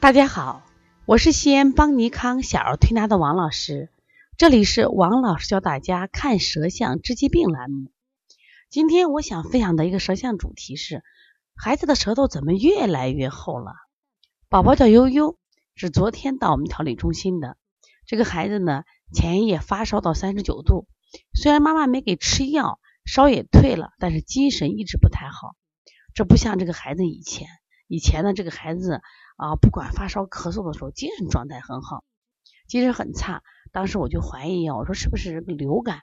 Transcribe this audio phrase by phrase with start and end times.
[0.00, 0.62] 大家好，
[1.04, 3.90] 我是西安邦尼康小儿推拿的王老师，
[4.38, 7.92] 这里是王老师教大家看舌象治疾病栏目。
[8.70, 11.02] 今天我想分享的一个舌象主题是：
[11.54, 13.74] 孩子的舌头怎么越来越厚了？
[14.48, 15.36] 宝宝叫悠悠，
[15.74, 17.58] 是昨天到我们调理中心的。
[18.06, 20.88] 这个孩子呢，前一夜发烧到三十九度，
[21.34, 25.56] 虽然妈妈没给吃药，烧也退了，但是精神一直不太好。
[26.14, 27.48] 这不像这个孩子以前，
[27.90, 29.02] 以前呢，这个孩子。
[29.42, 32.04] 啊，不管发烧咳嗽的时候，精神状态很好，
[32.68, 33.42] 精神很差。
[33.72, 36.02] 当时我就怀疑啊，我说是不是流感？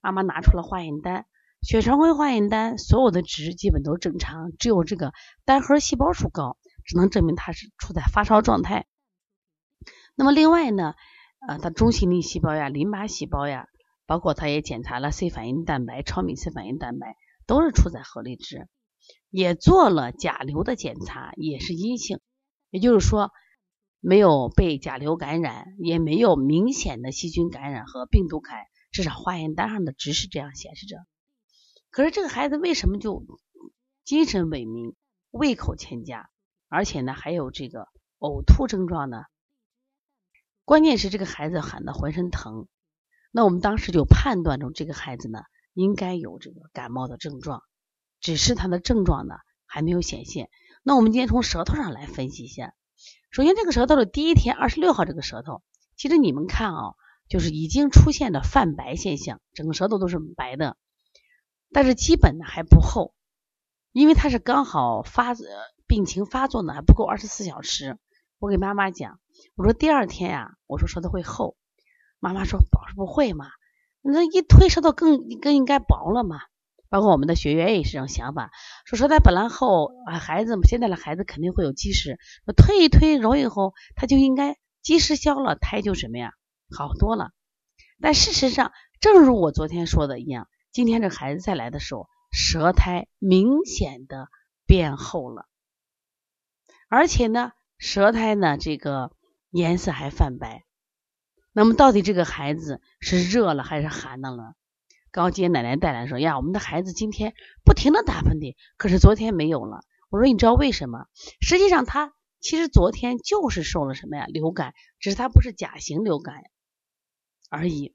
[0.00, 1.26] 妈妈拿出了化验单，
[1.60, 5.12] 血常规化验单，所有的值基本都正常，只有这个
[5.44, 6.56] 单核细胞数高，
[6.86, 8.86] 只能证明他是处在发烧状态。
[10.14, 10.94] 那么另外呢，
[11.46, 13.66] 呃，他中性粒细胞呀、淋巴细胞呀，
[14.06, 18.66] 包括他也检查了 C 反应蛋白、超敏 C 反应蛋白，都是处在合理值，
[19.30, 22.20] 也做了甲流的检查，也是阴性。
[22.70, 23.30] 也就是说，
[24.00, 30.96] 没有被甲流感染，也没有明显的细菌感染和病毒感染，至少化验单上的值是这样显示着。
[31.90, 33.24] 可是这个孩子为什么就
[34.04, 34.94] 精神萎靡、
[35.30, 36.28] 胃口欠佳，
[36.68, 39.24] 而且呢还有这个呕吐症状呢？
[40.64, 42.68] 关键是这个孩子喊的浑身疼，
[43.32, 45.40] 那我们当时就判断出这个孩子呢
[45.72, 47.62] 应该有这个感冒的症状，
[48.20, 49.34] 只是他的症状呢
[49.66, 50.50] 还没有显现。
[50.82, 52.74] 那我们今天从舌头上来分析一下。
[53.30, 55.62] 首先，这个舌头的第一天，二十六号这个舌头，
[55.96, 56.94] 其实你们看啊，
[57.28, 60.76] 就是已经出现的泛白现象，整个舌头都是白的，
[61.70, 63.14] 但是基本呢还不厚，
[63.92, 65.34] 因为他是刚好发
[65.86, 67.98] 病情发作呢还不够二十四小时。
[68.38, 69.20] 我给妈妈讲，
[69.56, 71.56] 我说第二天呀，我说舌头会厚，
[72.18, 73.46] 妈妈说宝不会嘛，
[74.00, 76.40] 那一推舌头更更应该薄了嘛。
[76.88, 78.50] 包括我们的学员也是这种想法，
[78.86, 82.18] 说舌苔本来厚啊，孩子们现在的孩子肯定会有积食，
[82.56, 86.32] 推一推揉以后，他就应该积食消了，苔就什么呀
[86.70, 87.32] 好多了。
[88.00, 94.28] 但事实上，正如我昨天说的一样，今天这孩子再来的时候，舌苔明显的
[94.66, 95.46] 变厚了，
[96.88, 99.12] 而且呢，舌苔呢这个
[99.50, 100.64] 颜色还泛白。
[101.52, 104.54] 那么到底这个孩子是热了还是寒的了？
[105.10, 109.80] 刚接奶奶带来说呀，我们的孩子今天不停的打喷嚏，可是昨天没有了。
[110.10, 111.06] 我说你知道为什么？
[111.40, 116.36] 实际上他其实昨天就是受了什么呀流感，只是他不是甲型流感
[117.50, 117.94] 而已，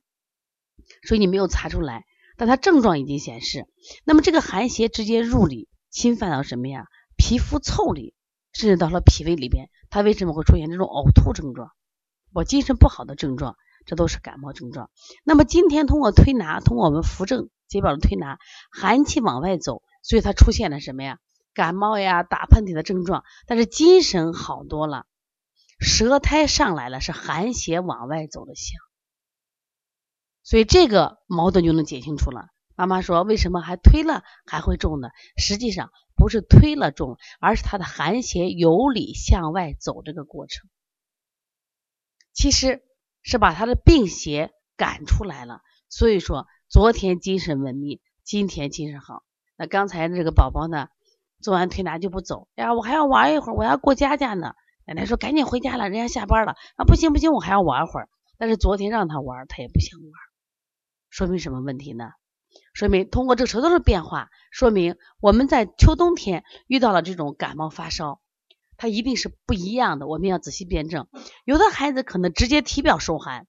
[1.08, 2.06] 所以你没有查出来，
[2.38, 3.68] 但他症状已经显示。
[4.04, 6.88] 那么这个寒邪直接入里，侵犯到什么呀？
[7.16, 8.16] 皮肤腠理，
[8.54, 11.72] 甚至到了脾胃里边，他为什么会出现这种呕吐症状？
[12.34, 13.56] 我精神不好的症状？
[13.86, 14.90] 这都是感冒症状。
[15.24, 18.38] 那么今天通过推拿，通过我们扶正解表的推拿，
[18.72, 21.20] 寒气往外走，所以它出现了什么呀？
[21.54, 25.06] 感冒呀、打喷嚏的症状，但是精神好多了，
[25.80, 28.80] 舌苔上来了，是寒邪往外走的象。
[30.42, 32.48] 所以这个矛盾就能解清楚了。
[32.76, 35.10] 妈妈说，为什么还推了还会重呢？
[35.38, 40.68] 实际上不是推了重，而是它的寒邪由里向外走这个过程。
[42.34, 42.82] 其实。
[43.24, 49.24] 是把他的病邪赶出来了，所以说昨天精神萎靡，今天精神好。
[49.58, 50.90] 那刚才这个宝宝呢，
[51.42, 54.54] 做完推拿就不走呀，我还要玩一会儿，我要过家家呢。
[54.86, 56.56] 奶奶说赶紧回家了，人家下班了。
[56.76, 58.10] 啊，不行不行，我还要玩会儿。
[58.38, 60.12] 但是昨天让他玩，他也不想玩，
[61.10, 62.10] 说明什么问题呢？
[62.74, 68.20] 说明通过这个舌头的变化，说明我们在秋冬天遇到了这种感冒发烧。
[68.84, 71.08] 它一定是不一样的，我们要仔细辩证。
[71.46, 73.48] 有的孩子可能直接体表受寒，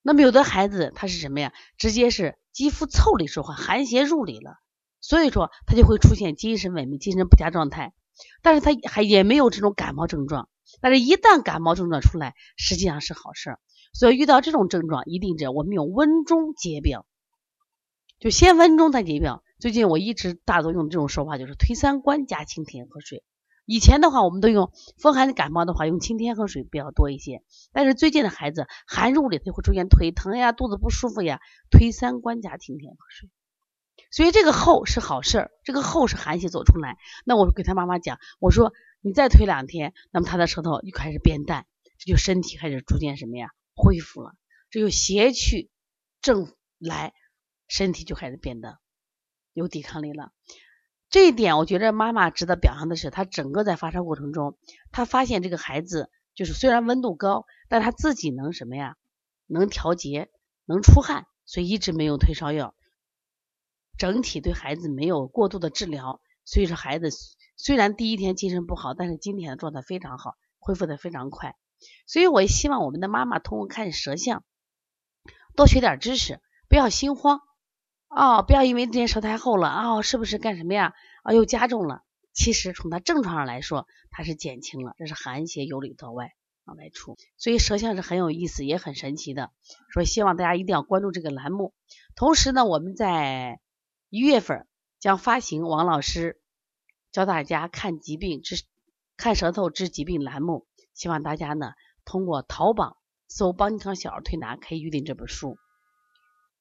[0.00, 1.52] 那么有的孩子他是什么呀？
[1.76, 4.56] 直接是肌肤腠理受寒，寒邪入里了，
[5.02, 7.92] 所以说他就会出现精神萎靡、精神不佳状态。
[8.40, 10.48] 但是他还也没有这种感冒症状，
[10.80, 13.58] 但是一旦感冒症状出来，实际上是好事。
[13.92, 17.04] 所以遇到这种症状，一定是我们用温中解表，
[18.18, 19.44] 就先温中再解表。
[19.58, 23.22] 最近我一直大多用的这种手法，就是推三关加清甜喝水。
[23.68, 27.42] 以前的话，我们都用风寒感冒的话，用清天河水比较多一些。
[27.70, 33.28] 但是最近的孩子寒入里，就会出现腿疼呀、肚子不舒服呀，推三关加清天河水。
[34.10, 36.96] 所以这个后是好事儿，这个后是寒邪走出来。
[37.26, 38.72] 那我给他妈妈讲，我说
[39.02, 41.66] 你再推两天，那么他的舌头就开始变淡，
[41.98, 44.32] 这就身体开始逐渐什么呀恢复了，
[44.70, 45.68] 这就邪去
[46.22, 47.12] 正来，
[47.68, 48.78] 身体就开始变得
[49.52, 50.32] 有抵抗力了。
[51.10, 54.58] 这一点，我觉得妈妈值得表扬的是，她整个在发烧过程中，
[54.92, 58.96] 她发现这个孩子就是虽然温度高，但她自己能什么呀？
[59.46, 60.30] 能调节，
[60.66, 62.74] 能出汗，所以一直没有退烧药。
[63.96, 67.10] 整体对孩子没有过度的治疗，所以说孩子
[67.56, 70.34] 虽然第一天精神不好，但是今天的状态非常好。
[70.60, 71.56] 恢复的非常快。
[72.06, 74.44] 所以我也希望我们的妈妈通过看舌象，
[75.56, 77.40] 多学点知识，不要心慌
[78.08, 80.94] 哦，不要因为这件舌太厚了啊，是不是干什么呀？
[81.22, 82.02] 啊，又加重了。
[82.32, 86.32] 其实从它症状上来说，它是减轻了，这是寒邪由里到外
[86.64, 87.16] 往外出。
[87.36, 89.50] 所以舌象是很有意思，也很神奇的。
[89.92, 91.74] 所以希望大家一定要关注这个栏目。
[92.14, 93.60] 同时呢，我们在
[94.08, 94.66] 一月份
[94.98, 96.40] 将发行王老师
[97.12, 98.62] 教大家看疾病治
[99.16, 100.66] 看舌头治疾病栏目。
[100.94, 101.72] 希望大家呢
[102.04, 105.58] 通过淘宝搜“邦尼康小儿推拿”可以预定这本书，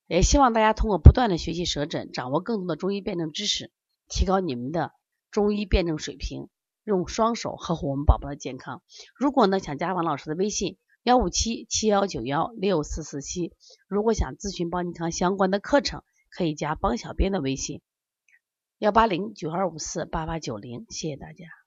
[0.08, 3.72] 也希望大家通过不断的学习舌诊，掌握更多的中医辩证知识，
[4.08, 4.94] 提高你们的
[5.32, 6.48] 中医辩证水平，
[6.86, 8.82] 用双手呵护我们宝宝的健康。
[9.16, 13.54] 如果呢想加王老师的微信幺五七七幺九幺六四四七，
[13.88, 17.82] 如果想咨询邦尼康相关的课程，可以加邦小编的微信
[18.78, 20.86] 幺八零九二五四八八九零。
[20.90, 21.67] 谢谢大家。